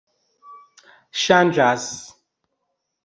ŝanĝas 1.23 1.85